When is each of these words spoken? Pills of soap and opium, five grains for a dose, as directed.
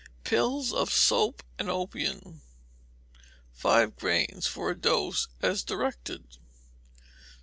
Pills 0.23 0.73
of 0.73 0.91
soap 0.91 1.43
and 1.59 1.69
opium, 1.69 2.41
five 3.53 3.95
grains 3.95 4.47
for 4.47 4.71
a 4.71 4.75
dose, 4.75 5.27
as 5.43 5.61
directed. 5.61 6.23